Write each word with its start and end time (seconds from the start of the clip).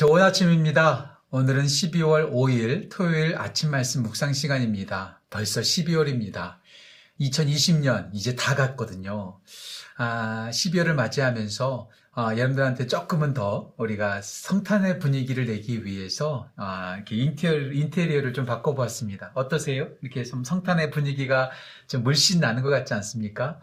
좋은 0.00 0.22
아침입니다. 0.22 1.20
오늘은 1.28 1.66
12월 1.66 2.32
5일 2.32 2.88
토요일 2.90 3.36
아침 3.36 3.70
말씀 3.70 4.02
묵상 4.02 4.32
시간입니다. 4.32 5.20
벌써 5.28 5.60
12월입니다. 5.60 6.54
2020년 7.20 8.08
이제 8.14 8.34
다 8.34 8.54
갔거든요. 8.54 9.40
아, 9.98 10.48
12월을 10.50 10.94
맞이하면서 10.94 11.90
아, 12.12 12.36
여러분들한테 12.36 12.88
조금은 12.88 13.34
더 13.34 13.72
우리가 13.76 14.20
성탄의 14.20 14.98
분위기를 14.98 15.46
내기 15.46 15.84
위해서 15.84 16.50
아, 16.56 16.96
이렇게 16.96 17.14
인테리어, 17.14 17.70
인테리어를 17.70 18.32
좀 18.32 18.46
바꿔보았습니다. 18.46 19.30
어떠세요? 19.34 19.88
이렇게 20.02 20.24
좀 20.24 20.42
성탄의 20.42 20.90
분위기가 20.90 21.52
좀 21.86 22.02
물씬 22.02 22.40
나는 22.40 22.64
것 22.64 22.68
같지 22.68 22.94
않습니까? 22.94 23.60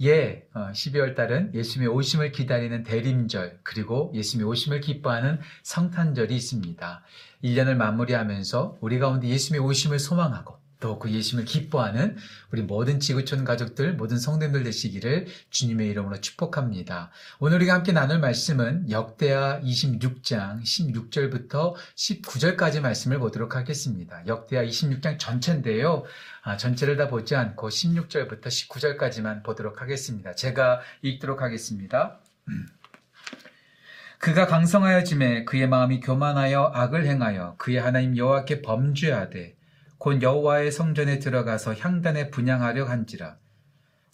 예, 0.00 0.46
어, 0.54 0.70
12월 0.72 1.14
달은 1.14 1.54
예수님의 1.54 1.94
오심을 1.94 2.32
기다리는 2.32 2.84
대림절 2.84 3.60
그리고 3.62 4.10
예수님의 4.14 4.50
오심을 4.50 4.80
기뻐하는 4.80 5.38
성탄절이 5.62 6.34
있습니다. 6.34 7.02
1년을 7.44 7.74
마무리하면서 7.74 8.78
우리 8.80 8.98
가운데 8.98 9.28
예수님의 9.28 9.66
오심을 9.66 9.98
소망하고 9.98 10.59
또 10.80 11.00
그 11.00 11.10
예수님을 11.10 11.44
기뻐하는 11.46 12.16
우리 12.52 12.62
모든 12.62 13.00
지구촌 13.00 13.44
가족들, 13.44 13.94
모든 13.94 14.18
성도님들 14.18 14.64
되시기를 14.64 15.26
주님의 15.50 15.88
이름으로 15.88 16.20
축복합니다. 16.20 17.10
오늘 17.38 17.56
우리가 17.56 17.74
함께 17.74 17.92
나눌 17.92 18.18
말씀은 18.18 18.90
역대하 18.90 19.60
26장 19.60 20.62
16절부터 20.62 21.74
19절까지 21.96 22.80
말씀을 22.80 23.18
보도록 23.18 23.56
하겠습니다. 23.56 24.22
역대하 24.26 24.62
26장 24.64 25.18
전체인데요. 25.18 26.04
아, 26.42 26.56
전체를 26.56 26.96
다 26.96 27.08
보지 27.08 27.34
않고 27.36 27.68
16절부터 27.68 28.46
19절까지만 28.46 29.42
보도록 29.42 29.82
하겠습니다. 29.82 30.34
제가 30.34 30.80
읽도록 31.02 31.42
하겠습니다. 31.42 32.18
그가 34.18 34.46
강성하여 34.46 35.04
짐에 35.04 35.44
그의 35.44 35.66
마음이 35.66 36.00
교만하여 36.00 36.72
악을 36.74 37.06
행하여 37.06 37.54
그의 37.56 37.78
하나님 37.80 38.18
여호와께 38.18 38.60
범죄하되 38.60 39.59
곧 40.00 40.22
여호와의 40.22 40.72
성전에 40.72 41.18
들어가서 41.18 41.74
향단에 41.74 42.30
분양하려 42.30 42.86
한지라 42.86 43.36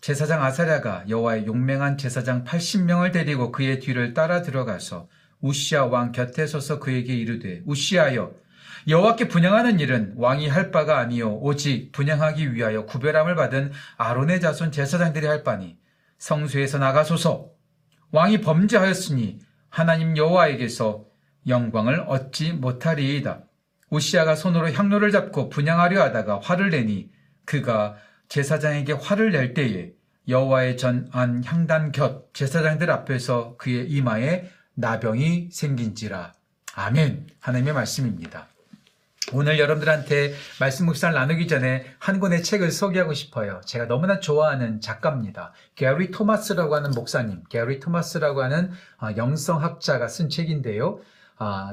제사장 0.01 0.43
아사랴가 0.43 1.05
여호와의 1.09 1.47
용맹한 1.47 1.97
제사장 1.97 2.43
80명을 2.43 3.12
데리고 3.12 3.53
그의 3.53 3.78
뒤를 3.78 4.12
따라 4.12 4.43
들어가서 4.43 5.09
우시아 5.41 5.84
왕 5.87 6.11
곁에 6.11 6.48
서서 6.48 6.81
그에게 6.81 7.15
이르되 7.15 7.62
우시아여 7.67 8.34
여호와께 8.89 9.28
분양하는 9.28 9.78
일은 9.78 10.15
왕이 10.17 10.48
할 10.48 10.73
바가 10.73 10.98
아니요 10.98 11.37
오직 11.37 11.93
분양하기 11.93 12.53
위하여 12.53 12.84
구별함을 12.84 13.37
받은 13.37 13.71
아론의 13.97 14.41
자손 14.41 14.73
제사장들이 14.73 15.27
할 15.28 15.45
바니 15.45 15.78
성수에서 16.19 16.78
나가소서 16.78 17.50
왕이 18.11 18.41
범죄하였으니 18.41 19.39
하나님 19.69 20.17
여호와에게서 20.17 21.05
영광을 21.47 22.00
얻지 22.09 22.55
못하리이다. 22.55 23.45
우시아가 23.91 24.34
손으로 24.34 24.73
향로를 24.73 25.11
잡고 25.11 25.48
분양하려 25.48 26.03
하다가 26.03 26.41
화를 26.42 26.70
내니 26.70 27.11
그가 27.45 27.97
제사장에게 28.28 28.93
화를 28.95 29.31
낼 29.33 29.55
때에 29.55 29.93
여호와의 30.28 30.77
전 30.77 31.09
안 31.12 31.45
향단 31.45 31.93
곁 31.93 32.34
제사장들 32.34 32.91
앞에서 32.91 33.56
그의 33.56 33.89
이마에 33.89 34.51
나병이 34.75 35.51
생긴지라. 35.53 36.33
아멘. 36.75 37.28
하나님의 37.41 37.73
말씀입니다. 37.73 38.48
오늘 39.33 39.59
여러분들한테 39.59 40.34
말씀 40.61 40.87
묵상을 40.87 41.15
나누기 41.15 41.48
전에 41.48 41.84
한 41.98 42.21
권의 42.21 42.43
책을 42.43 42.71
소개하고 42.71 43.12
싶어요. 43.15 43.61
제가 43.65 43.87
너무나 43.87 44.21
좋아하는 44.21 44.81
작가입니다. 44.81 45.53
게리 45.75 46.11
토마스라고 46.11 46.75
하는 46.77 46.91
목사님, 46.91 47.43
게리 47.48 47.81
토마스라고 47.81 48.43
하는 48.43 48.71
영성학자가 49.17 50.06
쓴 50.09 50.28
책인데요. 50.28 51.00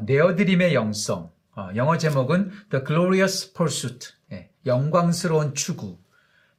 네어드림의 0.06 0.74
영성, 0.74 1.32
어, 1.56 1.70
영어 1.76 1.98
제목은 1.98 2.52
The 2.72 2.84
Glorious 2.86 3.54
Pursuit, 3.54 4.10
예, 4.32 4.50
영광스러운 4.66 5.54
추구. 5.54 6.00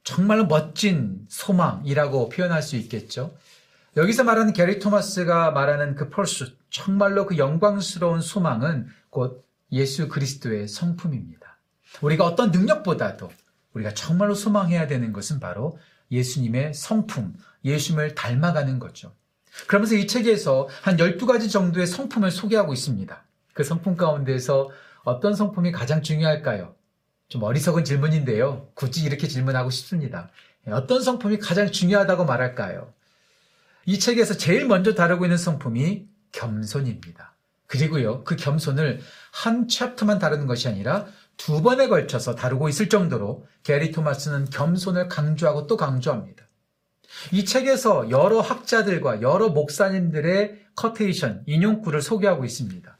정말로 0.03 0.45
멋진 0.45 1.25
소망이라고 1.27 2.29
표현할 2.29 2.61
수 2.61 2.75
있겠죠. 2.77 3.35
여기서 3.97 4.23
말하는 4.23 4.53
게리 4.53 4.79
토마스가 4.79 5.51
말하는 5.51 5.95
그 5.95 6.09
pursuit, 6.09 6.55
정말로 6.69 7.25
그 7.25 7.37
영광스러운 7.37 8.21
소망은 8.21 8.87
곧 9.09 9.45
예수 9.71 10.07
그리스도의 10.07 10.67
성품입니다. 10.67 11.57
우리가 12.01 12.25
어떤 12.25 12.51
능력보다도 12.51 13.31
우리가 13.73 13.93
정말로 13.93 14.33
소망해야 14.35 14.87
되는 14.87 15.11
것은 15.11 15.39
바로 15.39 15.77
예수님의 16.11 16.73
성품, 16.73 17.33
예수님을 17.63 18.15
닮아가는 18.15 18.79
거죠. 18.79 19.13
그러면서 19.67 19.95
이 19.95 20.07
책에서 20.07 20.69
한 20.81 20.97
12가지 20.97 21.49
정도의 21.49 21.87
성품을 21.87 22.31
소개하고 22.31 22.73
있습니다. 22.73 23.25
그 23.55 23.63
성품 23.63 23.95
가운데서 23.95 24.69
어떤 25.05 25.33
성품이 25.33 25.71
가장 25.71 26.03
중요할까요? 26.03 26.75
좀 27.29 27.41
어리석은 27.41 27.85
질문인데요. 27.85 28.69
굳이 28.75 29.05
이렇게 29.05 29.29
질문하고 29.29 29.69
싶습니다. 29.69 30.29
어떤 30.67 31.01
성품이 31.01 31.39
가장 31.39 31.71
중요하다고 31.71 32.25
말할까요? 32.25 32.93
이 33.85 33.97
책에서 33.97 34.35
제일 34.35 34.67
먼저 34.67 34.93
다루고 34.93 35.25
있는 35.25 35.37
성품이 35.37 36.05
겸손입니다. 36.33 37.33
그리고요, 37.67 38.25
그 38.25 38.35
겸손을 38.35 38.99
한 39.31 39.69
챕터만 39.69 40.19
다루는 40.19 40.47
것이 40.47 40.67
아니라 40.67 41.07
두 41.37 41.61
번에 41.61 41.87
걸쳐서 41.87 42.35
다루고 42.35 42.67
있을 42.67 42.89
정도로 42.89 43.47
게리 43.63 43.91
토마스는 43.91 44.49
겸손을 44.49 45.07
강조하고 45.07 45.65
또 45.67 45.77
강조합니다. 45.77 46.43
이 47.31 47.45
책에서 47.45 48.09
여러 48.09 48.41
학자들과 48.41 49.21
여러 49.21 49.47
목사님들의 49.47 50.65
quotation, 50.75 51.43
인용구를 51.45 52.01
소개하고 52.01 52.43
있습니다. 52.43 52.94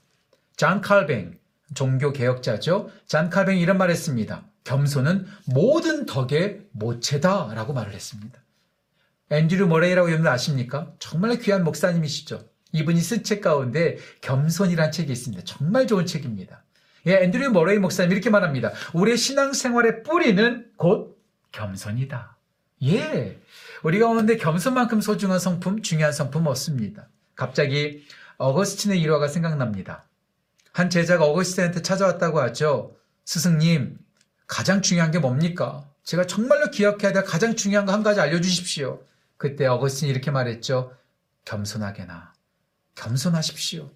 잔 0.55 0.81
칼뱅, 0.81 1.38
종교 1.73 2.11
개혁자죠. 2.11 2.89
잔 3.05 3.29
칼뱅이 3.29 3.59
이런 3.59 3.77
말을 3.77 3.93
했습니다. 3.93 4.45
겸손은 4.63 5.25
모든 5.47 6.05
덕의 6.05 6.61
모체다라고 6.71 7.73
말을 7.73 7.93
했습니다. 7.93 8.39
앤드류 9.29 9.67
모레이라고 9.67 10.09
여러분 10.09 10.27
아십니까? 10.27 10.91
정말 10.99 11.38
귀한 11.39 11.63
목사님이시죠. 11.63 12.47
이분이 12.71 12.99
쓴 12.99 13.23
책 13.23 13.41
가운데 13.41 13.97
겸손이란 14.21 14.91
책이 14.91 15.11
있습니다. 15.11 15.43
정말 15.45 15.88
좋은 15.88 16.05
책입니다. 16.05 16.63
예, 17.07 17.16
앤드류 17.23 17.51
모레이 17.51 17.77
목사님 17.79 18.11
이렇게 18.11 18.29
말합니다. 18.29 18.72
우리의 18.93 19.17
신앙생활의 19.17 20.03
뿌리는 20.03 20.72
곧 20.77 21.22
겸손이다. 21.51 22.37
예, 22.83 23.39
우리 23.83 23.99
가운데 23.99 24.37
겸손만큼 24.37 25.01
소중한 25.01 25.39
성품, 25.39 25.81
중요한 25.81 26.11
성품 26.11 26.47
없습니다. 26.47 27.07
갑자기 27.35 28.05
어거스틴의 28.37 28.99
일화가 29.01 29.27
생각납니다. 29.27 30.05
한 30.75 30.90
제자가 30.90 31.24
어거스틴한테 31.24 31.84
찾아왔다고 31.84 32.41
하죠. 32.41 32.97
스승님, 33.24 33.97
가장 34.46 34.81
중요한 34.81 35.09
게 35.09 35.19
뭡니까? 35.19 35.90
제가 36.03 36.28
정말로 36.28 36.69
기억해야 36.69 37.13
될 37.13 37.24
가장 37.24 37.56
중요한 37.56 37.86
거 37.86 37.94
한 37.94 38.03
가지 38.03 38.19
알려주십시오. 38.19 39.02
그때 39.38 39.66
어거스틴이 39.68 40.12
이렇게 40.12 40.31
말했죠. 40.31 40.94
겸손하게나. 41.46 42.34
겸손하십시오. 42.96 43.90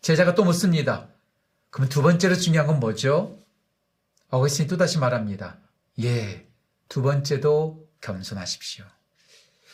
제자가 0.00 0.34
또 0.34 0.44
묻습니다. 0.44 1.08
그럼 1.68 1.90
두 1.90 2.00
번째로 2.00 2.36
중요한 2.36 2.66
건 2.66 2.80
뭐죠? 2.80 3.38
어거스틴이 4.30 4.68
또다시 4.68 4.96
말합니다. 4.96 5.58
예, 6.02 6.46
두 6.88 7.02
번째도 7.02 7.86
겸손하십시오. 8.00 8.86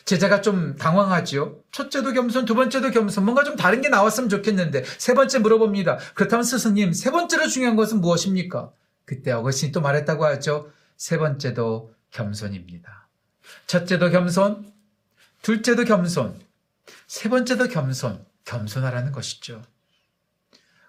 제자가 0.09 0.41
좀 0.41 0.75
당황하지요. 0.75 1.59
첫째도 1.71 2.13
겸손, 2.13 2.45
두 2.45 2.55
번째도 2.55 2.89
겸손. 2.89 3.25
뭔가 3.25 3.43
좀 3.43 3.55
다른 3.55 3.79
게 3.79 3.89
나왔으면 3.89 4.27
좋겠는데 4.27 4.83
세 4.97 5.13
번째 5.13 5.37
물어봅니다. 5.37 5.99
그렇다면 6.15 6.43
스승님, 6.43 6.93
세 6.93 7.11
번째로 7.11 7.47
중요한 7.47 7.75
것은 7.75 8.01
무엇입니까? 8.01 8.71
그때 9.05 9.31
어거신이 9.31 9.71
또 9.71 9.81
말했다고 9.81 10.25
하죠. 10.25 10.71
세 10.97 11.19
번째도 11.19 11.93
겸손입니다. 12.09 13.07
첫째도 13.67 14.09
겸손, 14.09 14.73
둘째도 15.43 15.83
겸손, 15.83 16.39
세 17.05 17.29
번째도 17.29 17.67
겸손, 17.67 18.25
겸손하라는 18.45 19.11
것이죠. 19.11 19.61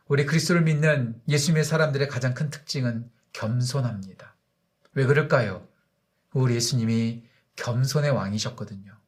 우리 0.08 0.24
그리스도를 0.24 0.62
믿는 0.62 1.20
예수님의 1.28 1.64
사람들의 1.64 2.08
가장 2.08 2.32
큰 2.32 2.48
특징은 2.48 3.10
겸손합니다. 3.34 4.34
왜 4.94 5.04
그럴까요? 5.04 5.68
우리 6.32 6.54
예수님이 6.54 7.22
겸손의 7.56 8.12
왕이셨거든요. 8.12 8.99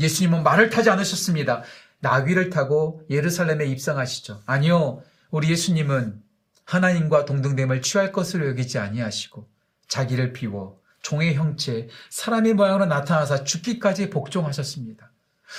예수님은 0.00 0.42
말을 0.42 0.70
타지 0.70 0.90
않으셨습니다. 0.90 1.62
나귀를 2.00 2.50
타고 2.50 3.02
예루살렘에 3.10 3.66
입성하시죠. 3.66 4.42
아니요. 4.46 5.02
우리 5.30 5.50
예수님은 5.50 6.22
하나님과 6.64 7.24
동등됨을 7.24 7.82
취할 7.82 8.12
것을 8.12 8.46
여기지 8.46 8.78
아니하시고 8.78 9.48
자기를 9.88 10.32
비워 10.32 10.80
종의 11.02 11.34
형체, 11.34 11.88
사람의 12.10 12.54
모양으로 12.54 12.86
나타나서 12.86 13.44
죽기까지 13.44 14.10
복종하셨습니다. 14.10 15.10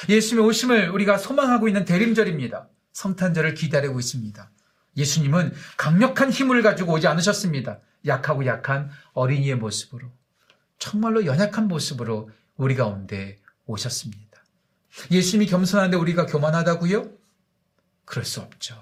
예수님의 0.08 0.48
오심을 0.48 0.90
우리가 0.90 1.18
소망하고 1.18 1.68
있는 1.68 1.86
대림절입니다. 1.86 2.68
성탄절을 2.94 3.56
기다리고 3.56 4.00
있습니다. 4.00 4.52
예수님은 4.98 5.54
강력한 5.78 6.32
힘을 6.32 6.62
가지고 6.62 6.94
오지 6.94 7.08
않으셨습니다. 7.08 7.80
약하고 8.06 8.46
약한 8.46 8.90
어린이의 9.14 9.56
모습으로. 9.56 10.12
정말로 10.80 11.26
연약한 11.26 11.68
모습으로 11.68 12.30
우리 12.58 12.76
가운데 12.76 13.40
오셨습니다. 13.66 14.31
예수님이 15.10 15.50
겸손한데 15.50 15.98
우리가 15.98 16.26
교만하다고요? 16.26 17.12
그럴 18.06 18.26
수 18.26 18.42
없죠. 18.42 18.82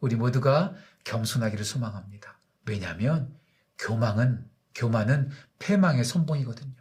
우리 0.00 0.16
모두가 0.16 0.74
겸손하기를 1.04 1.64
소망합니다. 1.64 2.38
왜냐하면 2.66 3.34
교망은 3.78 4.48
교만은 4.74 5.30
패망의 5.58 6.04
선봉이거든요. 6.04 6.74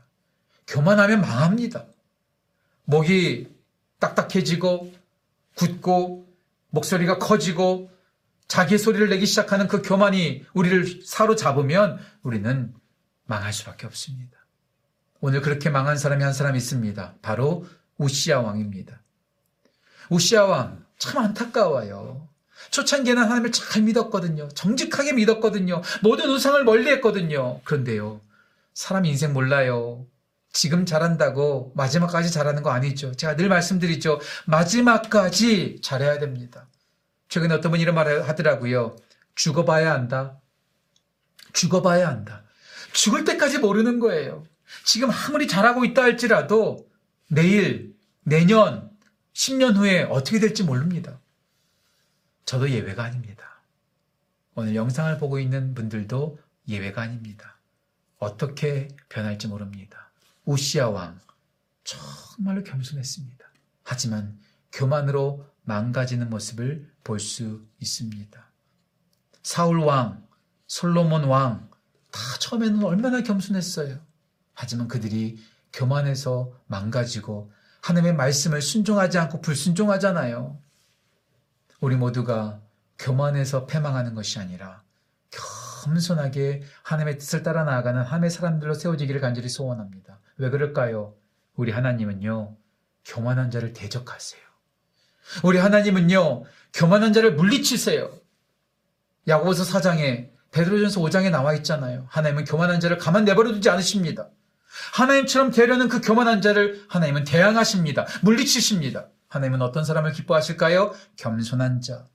교만하면 0.68 1.22
망합니다. 1.22 1.86
목이 2.86 3.54
딱딱해지고 4.00 4.94
굳고 5.56 6.28
목소리가 6.70 7.18
커지고 7.18 7.92
자기 8.48 8.78
소리를 8.78 9.10
내기 9.10 9.26
시작하는 9.26 9.68
그 9.68 9.82
교만이 9.82 10.46
우리를 10.54 11.02
사로잡으면 11.06 12.00
우리는 12.24 12.74
망할 13.26 13.54
수밖에 13.54 13.86
없습니다. 13.86 14.38
오늘 15.20 15.42
그렇게 15.42 15.70
망한 15.70 15.98
사람이 15.98 16.24
한 16.24 16.34
사람 16.34 16.56
있습니다. 16.56 17.16
바로 17.22 17.68
우시아 18.00 18.40
왕입니다. 18.40 19.00
우시아 20.10 20.46
왕, 20.46 20.84
참 20.98 21.24
안타까워요. 21.24 22.28
초창기에는 22.72 23.22
하나님을 23.22 23.52
잘 23.52 23.84
믿었거든요. 23.84 24.50
정직하게 24.50 25.14
믿었거든요. 25.14 25.82
모든 26.02 26.30
우상을 26.30 26.64
멀리 26.64 26.90
했거든요. 26.92 27.62
그런데요, 27.64 28.22
사람 28.74 29.06
인생 29.06 29.34
몰라요. 29.34 30.08
지금 30.52 30.86
잘한다고 30.86 31.74
마지막까지 31.76 32.32
잘하는 32.32 32.64
거 32.64 32.72
아니죠. 32.72 33.14
제가 33.14 33.36
늘 33.36 33.50
말씀드리죠. 33.50 34.20
마지막까지 34.48 35.80
잘해야 35.84 36.18
됩니다. 36.18 36.68
최근에 37.28 37.54
어떤 37.54 37.72
분이 37.72 37.84
이런 37.84 37.94
말을 37.94 38.28
하더라고요. 38.28 38.96
죽어봐야 39.36 39.94
한다. 39.94 40.40
죽어봐야 41.54 42.08
한다. 42.08 42.44
죽을 42.94 43.26
때까지 43.26 43.60
모르는 43.60 44.00
거예요. 44.00 44.44
지금 44.86 45.12
아무리 45.12 45.48
잘하고 45.48 45.86
있다 45.86 46.02
할지라도 46.02 46.89
내일, 47.30 47.96
내년, 48.24 48.90
10년 49.34 49.76
후에 49.76 50.04
어떻게 50.04 50.40
될지 50.40 50.64
모릅니다. 50.64 51.20
저도 52.46 52.70
예외가 52.72 53.04
아닙니다. 53.04 53.62
오늘 54.56 54.76
영상을 54.76 55.18
보고 55.20 55.40
있는 55.40 55.74
분들도 55.76 56.40
예외가 56.68 57.04
아닙니다. 57.04 57.58
어떻게 58.18 58.90
변할지 59.08 59.48
모릅니다. 59.48 60.12
우시아 60.46 60.90
왕, 60.90 61.20
정말로 61.84 62.64
겸손했습니다. 62.64 63.46
하지만 63.84 64.40
교만으로 64.72 65.48
망가지는 65.64 66.30
모습을 66.30 66.92
볼 67.04 67.20
수 67.20 67.64
있습니다. 67.80 68.46
사울 69.44 69.80
왕, 69.80 70.28
솔로몬 70.68 71.26
왕, 71.26 71.70
다 72.12 72.20
처음에는 72.40 72.84
얼마나 72.84 73.22
겸손했어요. 73.22 74.00
하지만 74.54 74.88
그들이 74.88 75.40
교만해서 75.74 76.52
망가지고 76.68 77.52
하나님의 77.82 78.16
말씀을 78.16 78.62
순종하지 78.62 79.18
않고 79.18 79.42
불순종하잖아요. 79.42 80.60
우리 81.80 81.96
모두가 81.96 82.62
교만해서 82.98 83.66
패망하는 83.66 84.14
것이 84.14 84.40
아니라 84.40 84.84
겸손하게 85.84 86.64
하나님의 86.84 87.18
뜻을 87.20 87.44
따라 87.44 87.64
나아가는 87.64 88.02
하나님의 88.02 88.30
사람들로 88.30 88.74
세워지기를 88.74 89.22
간절히 89.22 89.48
소원합니다. 89.48 90.20
왜 90.38 90.50
그럴까요? 90.50 91.16
우리 91.56 91.72
하나님은요, 91.72 92.56
교만한 93.06 93.52
자를 93.52 93.74
대적하세요. 93.74 94.42
우리 95.44 95.58
하나님은요, 95.58 96.44
교만한 96.74 97.14
자를 97.14 97.36
물리치세요. 97.36 98.12
야고보서 99.28 99.64
4장에 99.64 100.32
베드로전서 100.52 101.02
5장에 101.02 101.30
나와 101.30 101.54
있잖아요. 101.56 102.06
하나님은 102.10 102.46
교만한 102.46 102.80
자를 102.80 102.98
가만 102.98 103.26
내버려 103.26 103.52
두지 103.52 103.70
않으십니다. 103.70 104.30
하나님처럼 104.94 105.52
되려는 105.52 105.88
그 105.90 106.02
교만한 106.02 106.42
자를 106.42 106.84
하나님은 106.90 107.24
대항하십니다. 107.24 108.08
물리치십니다. 108.22 109.08
하나님은 109.28 109.62
어떤 109.62 109.84
사람을 109.84 110.12
기뻐하실까요? 110.12 110.94
겸손한 111.18 111.82
자. 111.82 112.06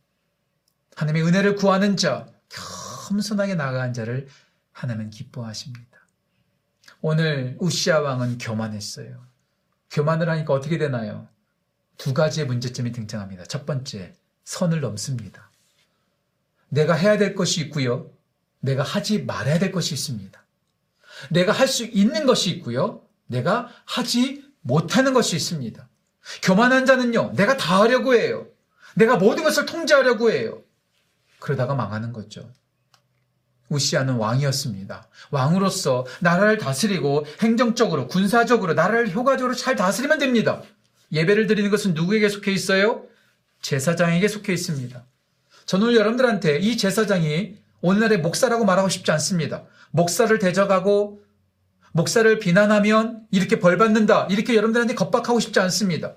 하나님의 0.97 1.27
은혜를 1.27 1.57
구하는 1.57 1.97
자, 1.97 2.27
겸손하게 3.09 3.55
나아간 3.55 3.93
자를 3.93 4.29
하나님은 4.73 5.11
기뻐하십니다. 5.11 5.99
오늘 7.01 7.57
우시아 7.61 8.01
왕은 8.01 8.39
교만했어요. 8.39 9.25
교만을 9.91 10.29
하니까 10.31 10.53
어떻게 10.53 10.79
되나요? 10.79 11.29
두 11.97 12.15
가지의 12.15 12.47
문제점이 12.47 12.93
등장합니다. 12.93 13.45
첫 13.45 13.67
번째, 13.67 14.15
선을 14.45 14.81
넘습니다. 14.81 15.51
내가 16.69 16.95
해야 16.95 17.17
될 17.19 17.35
것이 17.35 17.61
있고요. 17.63 18.11
내가 18.61 18.83
하지 18.83 19.23
말아야 19.23 19.59
될 19.59 19.71
것이 19.71 19.95
있습니다. 19.95 20.44
내가 21.31 21.53
할 21.53 21.69
수 21.69 21.85
있는 21.85 22.27
것이 22.27 22.51
있고요. 22.51 23.03
내가 23.27 23.69
하지 23.85 24.45
못하는 24.61 25.13
것이 25.13 25.37
있습니다. 25.37 25.89
교만한 26.43 26.87
자는요, 26.87 27.33
내가 27.37 27.57
다 27.57 27.81
하려고 27.83 28.15
해요. 28.15 28.47
내가 28.95 29.17
모든 29.17 29.45
것을 29.45 29.67
통제하려고 29.67 30.31
해요. 30.31 30.63
그러다가 31.39 31.75
망하는 31.75 32.13
거죠. 32.13 32.49
우시아는 33.69 34.15
왕이었습니다. 34.17 35.09
왕으로서 35.31 36.07
나라를 36.21 36.59
다스리고 36.59 37.27
행정적으로, 37.41 38.07
군사적으로, 38.09 38.75
나라를 38.75 39.13
효과적으로 39.13 39.55
잘 39.55 39.75
다스리면 39.75 40.19
됩니다. 40.19 40.63
예배를 41.13 41.47
드리는 41.47 41.71
것은 41.71 41.95
누구에게 41.95 42.29
속해 42.29 42.53
있어요? 42.53 43.05
제사장에게 43.63 44.29
속해 44.29 44.53
있습니다. 44.53 45.05
저는 45.67 45.95
여러분들한테 45.95 46.59
이 46.59 46.77
제사장이 46.77 47.57
오늘날의 47.81 48.19
목사라고 48.21 48.65
말하고 48.65 48.89
싶지 48.89 49.11
않습니다. 49.13 49.65
목사를 49.95 50.37
대적하고 50.41 51.23
목사를 51.93 52.39
비난하면 52.41 53.27
이렇게 53.31 53.61
벌 53.61 53.79
받는다. 53.79 54.27
이렇게 54.29 54.57
여러분들한테 54.57 54.95
겁박하고 54.95 55.39
싶지 55.39 55.61
않습니다. 55.61 56.17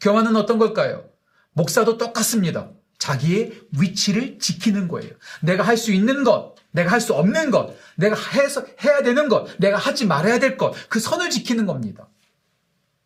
교만은 0.00 0.34
어떤 0.34 0.58
걸까요? 0.58 1.08
목사도 1.52 1.98
똑같습니다. 1.98 2.70
자기의 2.98 3.60
위치를 3.78 4.40
지키는 4.40 4.88
거예요. 4.88 5.12
내가 5.40 5.62
할 5.62 5.76
수 5.76 5.92
있는 5.92 6.24
것, 6.24 6.56
내가 6.72 6.90
할 6.90 7.00
수 7.00 7.14
없는 7.14 7.52
것, 7.52 7.76
내가 7.94 8.16
해서 8.32 8.64
해야 8.84 9.02
되는 9.04 9.28
것, 9.28 9.56
내가 9.58 9.78
하지 9.78 10.04
말아야 10.06 10.40
될 10.40 10.56
것, 10.56 10.74
그 10.88 10.98
선을 10.98 11.30
지키는 11.30 11.66
겁니다. 11.66 12.08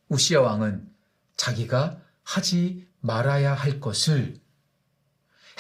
우시아 0.08 0.40
왕은 0.40 0.88
자기가 1.36 1.98
하지 2.22 2.86
말아야 3.00 3.52
할 3.52 3.80
것을 3.80 4.36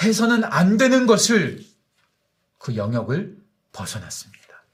해서는 0.02 0.44
안 0.44 0.78
되는 0.78 1.06
것을 1.06 1.62
그 2.58 2.74
영역을 2.74 3.43
벗어났습니다. 3.74 4.64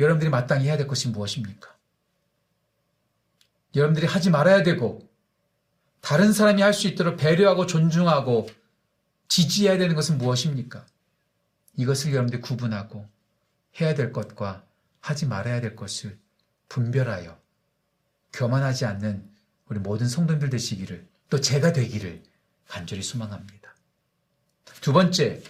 여러분들이 0.00 0.30
마땅히 0.30 0.66
해야 0.66 0.76
될 0.76 0.88
것이 0.88 1.08
무엇입니까? 1.08 1.76
여러분들이 3.76 4.06
하지 4.06 4.30
말아야 4.30 4.62
되고 4.64 5.08
다른 6.00 6.32
사람이 6.32 6.62
할 6.62 6.72
수 6.72 6.88
있도록 6.88 7.16
배려하고 7.16 7.66
존중하고 7.66 8.48
지지해야 9.28 9.76
되는 9.78 9.94
것은 9.94 10.18
무엇입니까? 10.18 10.86
이것을 11.76 12.12
여러분들이 12.12 12.40
구분하고 12.40 13.08
해야 13.80 13.94
될 13.94 14.12
것과 14.12 14.64
하지 15.00 15.26
말아야 15.26 15.60
될 15.60 15.76
것을 15.76 16.18
분별하여 16.68 17.38
교만하지 18.32 18.84
않는 18.86 19.28
우리 19.68 19.78
모든 19.78 20.08
성도님들 20.08 20.50
되시기를 20.50 21.06
또 21.28 21.40
제가 21.40 21.72
되기를 21.72 22.22
간절히 22.66 23.02
소망합니다. 23.02 23.74
두 24.80 24.92
번째, 24.92 25.42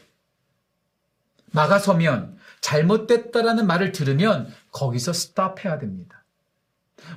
막아서면 1.52 2.36
잘못됐다라는 2.60 3.66
말을 3.66 3.92
들으면 3.92 4.52
거기서 4.72 5.12
스탑해야 5.12 5.78
됩니다. 5.78 6.24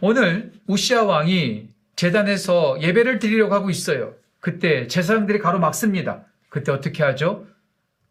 오늘 0.01 0.51
우시아 0.67 1.03
왕이 1.03 1.69
재단에서 1.95 2.81
예배를 2.81 3.19
드리려고 3.19 3.53
하고 3.53 3.69
있어요. 3.69 4.13
그때 4.39 4.87
제사장들이 4.87 5.39
가로막습니다. 5.39 6.25
그때 6.49 6.71
어떻게 6.71 7.03
하죠? 7.03 7.47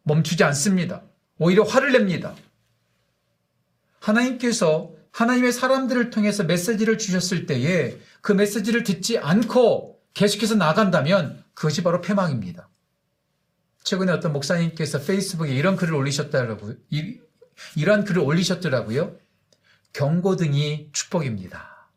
멈추지 0.05 0.45
않습니다. 0.45 1.03
오히려 1.39 1.63
화를 1.63 1.93
냅니다. 1.93 2.35
하나님께서 4.01 4.93
하나님의 5.13 5.53
사람들을 5.53 6.11
통해서 6.11 6.45
메시지를 6.45 6.99
주셨을 6.99 7.47
때에 7.47 7.97
그 8.21 8.33
메시지를 8.33 8.85
듣지 8.85 9.19
않고 9.19 10.01
계속해서 10.15 10.55
나간다면 10.55 11.43
그것이 11.55 11.83
바로 11.83 12.01
패망입니다. 12.01 12.70
최근에 13.85 14.13
어떤 14.13 14.33
목사님께서 14.33 15.01
페이스북에 15.01 15.55
이런 15.55 15.77
글을 15.77 15.95
올리셨다라고, 15.95 16.75
이, 16.91 17.19
이런 17.77 18.05
글을 18.05 18.23
올리셨더라고요. 18.23 19.17
경고등이 19.93 20.91
축복입니다. 20.93 21.89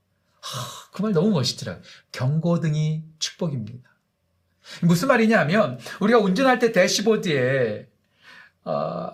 그 0.94 1.04
말 1.04 1.12
너무 1.14 1.32
멋있더라고요. 1.32 1.84
경고등이 2.12 3.04
축복입니다. 3.20 3.90
무슨 4.82 5.08
말이냐면, 5.10 5.80
우리가 6.00 6.20
운전할 6.20 6.60
때 6.60 6.72
대시보드에, 6.72 7.88
어, 8.66 9.12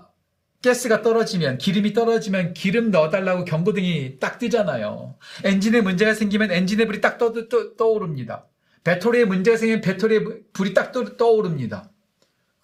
가스가 0.63 1.01
떨어지면, 1.01 1.57
기름이 1.57 1.93
떨어지면 1.93 2.53
기름 2.53 2.91
넣어달라고 2.91 3.45
경고등이 3.45 4.19
딱 4.19 4.37
뜨잖아요. 4.39 5.17
엔진에 5.45 5.81
문제가 5.81 6.13
생기면 6.13 6.51
엔진의 6.51 6.85
불이 6.85 7.01
딱 7.01 7.17
떠, 7.17 7.31
떠, 7.33 7.75
떠오릅니다. 7.77 8.45
배터리에 8.83 9.25
문제가 9.25 9.57
생기면 9.57 9.81
배터리에 9.81 10.19
불이 10.53 10.73
딱 10.73 10.91
떠, 10.91 11.17
떠오릅니다. 11.17 11.89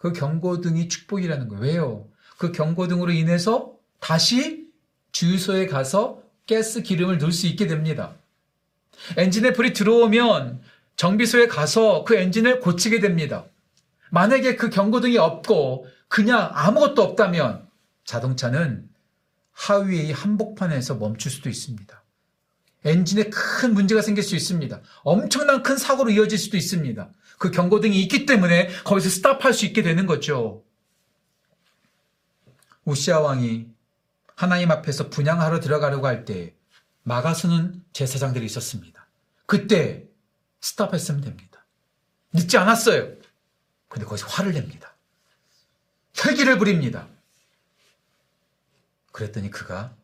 그 0.06 0.14
경고등이 0.14 0.88
축복이라는 0.88 1.48
거예요. 1.48 1.64
왜요? 1.64 2.08
그 2.38 2.52
경고등으로 2.52 3.12
인해서 3.12 3.74
다시 4.00 4.68
주유소에 5.12 5.66
가서 5.66 6.22
가스 6.48 6.84
기름을 6.84 7.18
넣을 7.18 7.32
수 7.32 7.48
있게 7.48 7.66
됩니다. 7.66 8.14
엔진에 9.18 9.54
불이 9.54 9.74
들어오면 9.74 10.62
정비소에 10.96 11.48
가서 11.48 12.04
그 12.04 12.16
엔진을 12.16 12.60
고치게 12.60 13.00
됩니다. 13.00 13.46
만약에 14.12 14.58
그 14.58 14.70
경고등이 14.70 15.18
없고 15.18 15.88
그냥 16.08 16.52
아무것도 16.54 17.02
없다면 17.02 17.68
자동차는 18.04 18.88
하위의 19.54 20.12
한복판에서 20.12 20.96
멈출 20.96 21.32
수도 21.32 21.50
있습니다. 21.50 22.04
엔진에 22.84 23.32
큰 23.32 23.74
문제가 23.74 24.04
생길 24.04 24.24
수 24.24 24.36
있습니다. 24.36 24.82
엄청난 25.02 25.64
큰 25.64 25.78
사고로 25.78 26.12
이어질 26.12 26.38
수도 26.38 26.58
있습니다. 26.58 27.10
그 27.38 27.52
경고등이 27.52 28.00
있기 28.04 28.26
때문에 28.26 28.68
거기서 28.84 29.10
스탑할 29.10 29.54
수 29.54 29.66
있게 29.66 29.82
되는 29.82 30.06
거죠. 30.06 30.64
우시아 32.86 33.20
왕이 33.20 33.68
하나님 34.36 34.72
앞에서 34.72 35.10
분양하러 35.10 35.60
들어가려고 35.60 36.08
할 36.08 36.26
때 36.26 36.54
막아서는 37.04 37.84
제사장들이 37.94 38.46
있었습니다. 38.46 39.08
그때 39.46 40.06
스탑했으면 40.62 41.22
됩니다. 41.22 41.66
늦지 42.34 42.58
않았어요. 42.58 43.16
근데 43.88 44.06
거기서 44.06 44.28
화를 44.28 44.54
냅니다. 44.54 44.96
혈기를 46.16 46.58
부립니다. 46.58 47.08
그랬더니 49.12 49.52
그가 49.52 49.96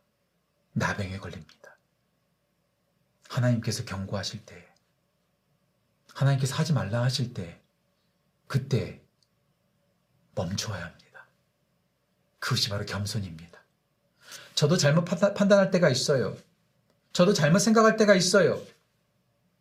나병에 0.74 1.18
걸립니다. 1.18 1.78
하나님께서 3.30 3.84
경고하실 3.84 4.46
때, 4.46 4.71
하나님께서 6.14 6.56
하지 6.56 6.74
말라 6.74 7.04
하실 7.04 7.34
때, 7.34 7.60
그때 8.48 9.02
멈춰야 10.36 10.86
합니다. 10.86 11.28
그것이 12.40 12.70
바로 12.70 12.86
겸손입니다. 12.86 13.64
저도 14.56 14.78
잘못 14.78 15.06
판단할 15.06 15.72
때가 15.72 15.90
있어요. 15.90 16.38
저도 17.14 17.34
잘못 17.34 17.60
생각할 17.60 17.98
때가 17.98 18.16
있어요. 18.16 18.62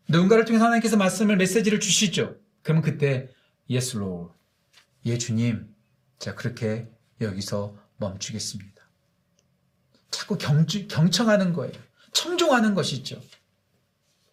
누군가를 0.09 0.45
통해서 0.45 0.65
하나님께서 0.65 0.97
말씀을 0.97 1.37
메시지를 1.37 1.81
주시죠. 1.81 2.37
그러면 2.63 2.83
그때 2.83 3.29
Yes 3.69 3.97
Lord 3.97 4.78
예 4.78 5.19
주님 5.19 5.75
자 6.19 6.35
그렇게 6.35 6.89
여기서 7.21 7.77
멈추겠습니다. 7.99 8.71
자꾸 10.11 10.37
경주, 10.37 10.89
경청하는 10.89 11.53
거예요. 11.53 11.73
청종하는 12.13 12.75
것이죠. 12.75 13.23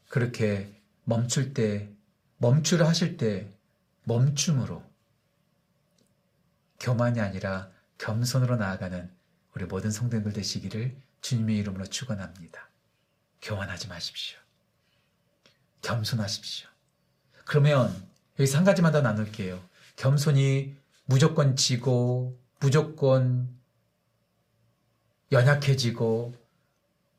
그렇게 0.09 0.73
멈출 1.03 1.53
때 1.53 1.89
멈추려 2.37 2.87
하실 2.87 3.17
때 3.17 3.51
멈춤으로 4.03 4.83
교만이 6.79 7.19
아니라 7.19 7.69
겸손으로 7.97 8.57
나아가는 8.57 9.09
우리 9.55 9.65
모든 9.65 9.89
성도들 9.89 10.33
되시기를 10.33 10.95
주님의 11.21 11.57
이름으로 11.57 11.85
축원합니다. 11.87 12.69
교만하지 13.41 13.87
마십시오. 13.87 14.37
겸손하십시오. 15.81 16.67
그러면 17.45 17.93
여기서 18.39 18.59
한 18.59 18.65
가지만 18.65 18.91
더 18.91 19.01
나눌게요. 19.01 19.59
겸손이 19.95 20.75
무조건 21.05 21.55
지고, 21.55 22.37
무조건 22.59 23.49
연약해지고, 25.31 26.35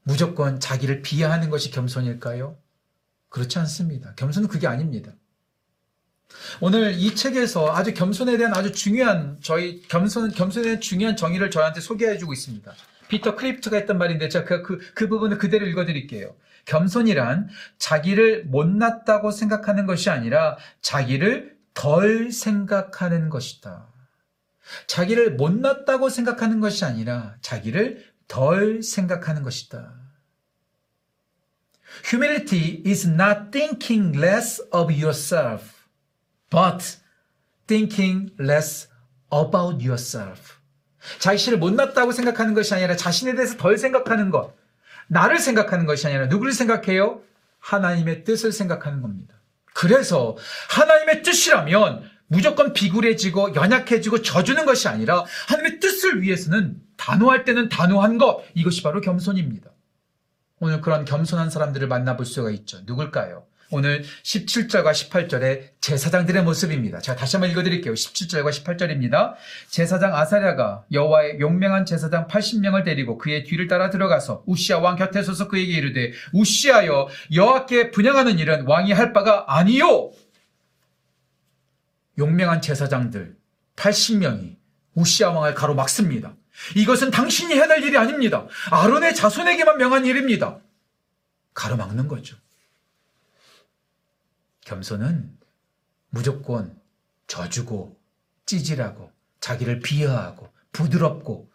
무조건 0.03 0.61
자기를 0.61 1.03
비하하는 1.03 1.51
것이 1.51 1.71
겸손일까요? 1.71 2.57
그렇지 3.29 3.59
않습니다. 3.59 4.15
겸손은 4.15 4.49
그게 4.49 4.67
아닙니다. 4.67 5.13
오늘 6.61 6.93
이 6.93 7.15
책에서 7.15 7.75
아주 7.75 7.95
겸손에 7.95 8.37
대한 8.37 8.55
아주 8.55 8.73
중요한 8.73 9.39
저희 9.43 9.81
겸손 9.83 10.31
겸손에 10.31 10.65
대한 10.65 10.81
중요한 10.81 11.17
정의를 11.17 11.51
저한테 11.51 11.81
소개해주고 11.81 12.33
있습니다. 12.33 12.73
피터 13.09 13.37
크리프트가 13.37 13.77
했던 13.77 13.97
말인데 13.99 14.29
제가 14.29 14.45
그, 14.45 14.63
그, 14.63 14.79
그 14.95 15.09
부분을 15.09 15.39
그대로 15.39 15.67
읽어드릴게요. 15.67 16.35
겸손이란 16.67 17.49
자기를 17.79 18.45
못났다고 18.45 19.31
생각하는 19.31 19.87
것이 19.87 20.11
아니라 20.11 20.59
자기를 20.83 21.57
덜 21.73 22.31
생각하는 22.31 23.31
것이다. 23.31 23.87
자기를 24.87 25.37
못났다고 25.37 26.11
생각하는 26.11 26.61
것이 26.61 26.85
아니라 26.85 27.37
자기를 27.41 28.05
덜 28.27 28.83
생각하는 28.83 29.43
것이다. 29.43 29.95
Humility 32.05 32.83
is 32.87 33.07
not 33.07 33.51
thinking 33.51 34.17
less 34.19 34.61
of 34.73 34.93
yourself, 34.93 35.87
but 36.51 36.99
thinking 37.67 38.33
less 38.39 38.89
about 39.33 39.85
yourself. 39.85 40.59
자신을 41.19 41.59
못났다고 41.59 42.13
생각하는 42.13 42.55
것이 42.55 42.75
아니라 42.75 42.97
자신에 42.97 43.35
대해서 43.35 43.57
덜 43.57 43.79
생각하는 43.79 44.31
것. 44.31 44.55
나를 45.09 45.39
생각하는 45.39 45.87
것이 45.87 46.07
아니라 46.07 46.27
누구를 46.27 46.53
생각해요? 46.53 47.23
하나님의 47.61 48.25
뜻을 48.25 48.53
생각하는 48.53 49.03
겁니다. 49.03 49.35
그래서 49.75 50.37
하나님의 50.71 51.23
뜻이라면 51.23 52.11
무조건 52.27 52.73
비굴해지고 52.73 53.55
연약해지고 53.55 54.23
져주는 54.23 54.65
것이 54.67 54.89
아니라 54.89 55.25
하나님의 55.49 55.81
뜻을 55.81 56.23
위해서는 56.23 56.81
단호할 56.97 57.45
때는 57.45 57.69
단호한 57.69 58.19
것 58.19 58.45
이것이 58.55 58.83
바로 58.83 59.01
겸손입니다. 59.01 59.71
오늘 60.61 60.81
그런 60.81 61.05
겸손한 61.05 61.51
사람들을 61.51 61.87
만나볼 61.89 62.27
수가 62.27 62.51
있죠. 62.51 62.81
누굴까요? 62.85 63.45
오늘 63.71 64.03
17절과 64.23 64.93
18절의 64.93 65.73
제사장들의 65.83 66.43
모습입니다. 66.43 67.01
제가 67.01 67.19
다시 67.19 67.37
한번 67.37 67.51
읽어드릴게요. 67.51 67.93
17절과 67.93 68.51
18절입니다. 68.51 69.35
제사장 69.69 70.15
아사랴가 70.17 70.87
여호와의 70.91 71.39
용맹한 71.41 71.85
제사장 71.85 72.29
80명을 72.29 72.85
데리고 72.85 73.19
그의 73.19 73.45
뒤를 73.45 73.69
따라 73.69 73.91
들어가서 73.91 74.45
우시아 74.47 74.79
왕 74.79 74.97
곁에 74.97 75.23
서서 75.23 75.49
그에게 75.49 75.71
이르되 75.71 76.13
우시아여 76.33 77.09
여호와께 77.35 77.91
분양하는 77.91 78.39
일은 78.39 78.67
왕이 78.67 78.93
할 78.93 79.13
바가 79.13 79.45
아니요. 79.49 80.13
용맹한 82.17 82.63
제사장들 82.63 83.37
80명이 83.77 84.57
우시아 84.95 85.31
왕을 85.31 85.55
가로막습니다. 85.55 86.38
이것은 86.77 87.11
당신이 87.11 87.55
해야 87.55 87.67
될 87.69 87.83
일이 87.83 87.97
아닙니다. 87.97 88.47
아론의 88.71 89.15
자손에게만 89.15 89.79
명한 89.79 90.07
일입니다. 90.07 90.61
가로막는 91.55 92.09
거죠. 92.09 92.37
겸손은 94.61 95.39
무조건 96.11 96.79
져주고 97.27 97.99
찌질하고 98.47 99.13
자기를 99.41 99.81
비하하고 99.81 100.53
부드럽고 100.73 101.51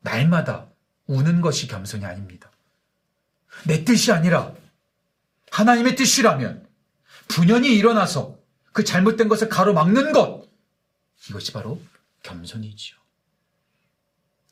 날마다 0.00 0.68
우는 1.06 1.40
것이 1.40 1.66
겸손이 1.68 2.04
아닙니다. 2.04 2.50
내 3.66 3.84
뜻이 3.84 4.12
아니라 4.12 4.54
하나님의 5.50 5.96
뜻이라면 5.96 6.66
분연히 7.28 7.76
일어나서 7.76 8.38
그 8.72 8.84
잘못된 8.84 9.28
것을 9.28 9.48
가로막는 9.48 10.12
것 10.12 10.48
이것이 11.28 11.52
바로 11.52 11.80
겸손이지요. 12.22 13.01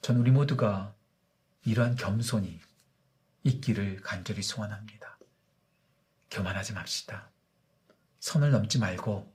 전 0.00 0.16
우리 0.16 0.30
모두가 0.30 0.94
이러한 1.64 1.96
겸손이 1.96 2.58
있기를 3.44 4.00
간절히 4.02 4.42
소원합니다. 4.42 5.18
교만하지 6.30 6.72
맙시다. 6.72 7.28
선을 8.20 8.50
넘지 8.50 8.78
말고 8.78 9.32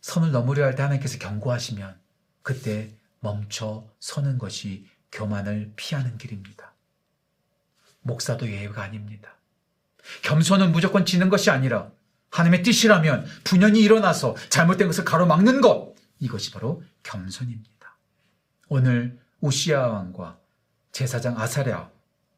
선을 0.00 0.32
넘으려 0.32 0.64
할 0.64 0.74
때 0.76 0.82
하나님께서 0.82 1.18
경고하시면 1.18 1.98
그때 2.42 2.94
멈춰 3.20 3.86
서는 4.00 4.38
것이 4.38 4.86
교만을 5.12 5.72
피하는 5.76 6.16
길입니다. 6.18 6.72
목사도 8.02 8.48
예외가 8.50 8.82
아닙니다. 8.82 9.34
겸손은 10.22 10.72
무조건 10.72 11.04
지는 11.04 11.28
것이 11.28 11.50
아니라 11.50 11.90
하나님의 12.30 12.62
뜻이라면 12.62 13.26
분연히 13.44 13.80
일어나서 13.80 14.36
잘못된 14.48 14.86
것을 14.86 15.04
가로막는 15.04 15.60
것 15.60 15.94
이것이 16.20 16.50
바로 16.52 16.82
겸손입니다. 17.02 17.96
오늘 18.68 19.20
우시아 19.40 19.88
왕과 19.88 20.38
제사장 20.92 21.38
아사랴 21.38 21.90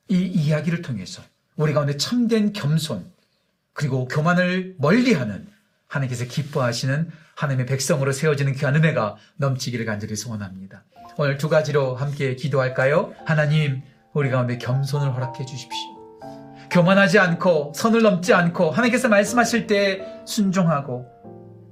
이 0.09 0.23
이야기를 0.23 0.83
통해서 0.83 1.23
우리 1.57 1.73
가운데 1.73 1.97
참된 1.97 2.53
겸손 2.53 3.11
그리고 3.73 4.07
교만을 4.07 4.77
멀리하는 4.79 5.49
하나님께서 5.89 6.25
기뻐하시는 6.25 7.11
하나님의 7.35 7.67
백성으로 7.67 8.13
세워지는 8.13 8.55
귀한 8.55 8.77
은혜가 8.77 9.17
넘치기를 9.37 9.85
간절히 9.85 10.17
소원합니다. 10.17 10.85
오늘 11.19 11.39
두 11.39 11.49
가지로 11.49 11.95
함께 11.95 12.37
기도할까요? 12.37 13.15
하나님, 13.27 13.83
우리 14.15 14.31
가운데 14.31 14.59
겸손을 14.59 15.15
허락해 15.15 15.45
주십시오. 15.45 15.93
교만하지 16.71 17.19
않고 17.19 17.73
선을 17.75 18.01
넘지 18.03 18.33
않고 18.33 18.71
하나님께서 18.71 19.09
말씀하실 19.09 19.67
때 19.67 20.07
순종하고 20.27 21.07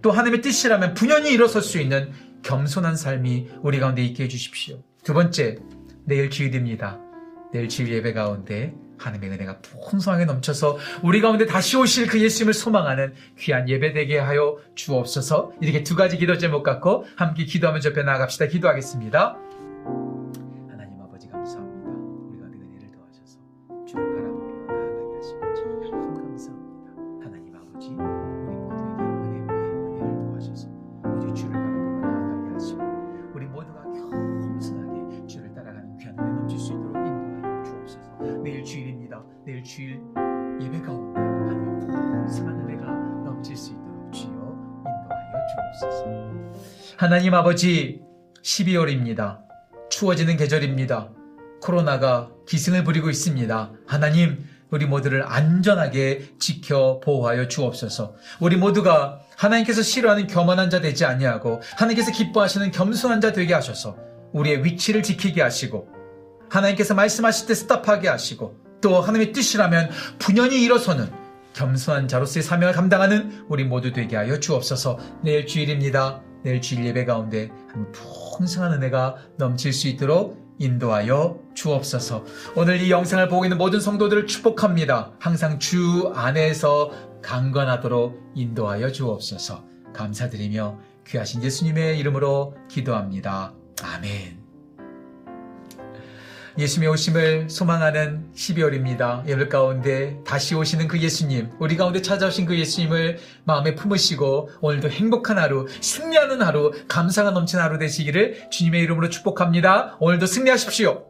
또 0.03 0.11
하나님의 0.11 0.43
뜻이라면 0.43 0.95
분연히 0.95 1.33
일어설 1.33 1.63
수 1.63 1.79
있는 1.79 2.13
겸손한 2.43 2.97
삶이 2.97 3.49
우리 3.63 3.81
가운데 3.81 4.05
있게 4.05 4.25
해 4.25 4.29
주십시오. 4.29 4.83
두 5.03 5.15
번째, 5.15 5.59
내일 6.05 6.31
주일입니다. 6.31 6.99
내일 7.53 7.69
주일 7.69 7.93
예배 7.93 8.13
가운데 8.13 8.75
하나님의 8.99 9.31
은혜가 9.31 9.61
풍성하게 9.61 10.27
넘쳐서 10.27 10.79
우리 11.03 11.21
가운데 11.21 11.47
다시 11.47 11.77
오실 11.77 12.07
그 12.07 12.21
예수님을 12.21 12.53
소망하는 12.53 13.15
귀한 13.39 13.69
예배 13.69 13.95
되게 13.95 14.19
하여 14.19 14.59
주옵소서. 14.75 15.53
이렇게 15.61 15.83
두 15.83 15.97
가지 15.97 16.19
기도 16.19 16.37
제목 16.37 16.63
갖고 16.63 17.07
함께 17.17 17.45
기도하며 17.45 17.81
접해 17.81 18.03
나아갑시다. 18.03 18.47
기도하겠습니다. 18.47 19.39
하나님 47.01 47.33
아버지 47.33 47.99
12월입니다. 48.43 49.39
추워지는 49.89 50.37
계절입니다. 50.37 51.09
코로나가 51.63 52.29
기승을 52.47 52.85
부리고 52.85 53.09
있습니다. 53.09 53.73
하나님, 53.87 54.45
우리 54.71 54.85
모두를 54.85 55.25
안전하게 55.27 56.33
지켜 56.39 57.01
보호하여 57.01 57.49
주옵소서. 57.49 58.17
우리 58.39 58.57
모두가 58.57 59.21
하나님께서 59.35 59.81
싫어하는 59.81 60.27
교만한 60.27 60.69
자 60.69 60.83
되지 60.83 61.07
아니하고 61.07 61.63
하나님께서 61.79 62.13
기뻐하시는 62.13 62.71
겸손한 62.71 63.23
자 63.23 63.33
되게 63.33 63.55
하셔서 63.55 63.97
우리의 64.35 64.63
위치를 64.63 65.03
지키게 65.03 65.41
하시고 65.41 65.89
하나님께서 66.51 66.93
말씀하실 66.93 67.47
때 67.47 67.55
스탑하게 67.55 68.09
하시고 68.09 68.57
또 68.83 69.01
하나님의 69.01 69.33
뜻이라면 69.33 69.89
분연히 70.19 70.63
일어서는 70.63 71.11
겸손한 71.55 72.09
자로서의 72.09 72.43
사명을 72.43 72.75
감당하는 72.75 73.47
우리 73.49 73.65
모두 73.65 73.91
되게 73.91 74.17
하여 74.17 74.39
주옵소서. 74.39 74.99
내일 75.25 75.47
주일입니다. 75.47 76.25
내일 76.43 76.61
주일 76.61 76.87
예배 76.87 77.05
가운데 77.05 77.51
한 77.69 77.91
풍성한 77.93 78.75
은혜가 78.75 79.17
넘칠 79.37 79.73
수 79.73 79.89
있도록 79.89 80.39
인도하여 80.59 81.39
주옵소서. 81.55 82.25
오늘 82.55 82.81
이 82.81 82.91
영상을 82.91 83.27
보고 83.29 83.45
있는 83.45 83.57
모든 83.59 83.81
성도들을 83.81 84.27
축복합니다. 84.27 85.13
항상 85.19 85.59
주 85.59 86.13
안에서 86.15 86.91
강건하도록 87.23 88.33
인도하여 88.35 88.93
주옵소서. 88.93 89.65
감사드리며 89.95 90.79
귀하신 91.07 91.43
예수님의 91.43 91.99
이름으로 91.99 92.55
기도합니다. 92.69 93.55
아멘. 93.83 94.40
예수님의 96.59 96.93
오심을 96.93 97.51
소망하는 97.51 98.25
12월입니다. 98.35 99.27
예물 99.29 99.49
가운데 99.49 100.17
다시 100.27 100.55
오시는 100.55 100.89
그 100.89 100.99
예수님, 100.99 101.51
우리 101.59 101.77
가운데 101.77 102.03
찾아오신 102.03 102.47
그 102.47 102.59
예수님을 102.59 103.19
마음에 103.45 103.75
품으시고 103.75 104.51
오늘도 104.61 104.91
행복한 104.91 105.39
하루, 105.39 105.67
승리하는 105.81 106.43
하루, 106.43 106.73
감사가 106.89 107.31
넘치는 107.31 107.63
하루 107.63 107.79
되시기를 107.79 108.51
주님의 108.51 108.83
이름으로 108.83 109.09
축복합니다. 109.09 109.97
오늘도 110.01 110.27
승리하십시오. 110.27 111.10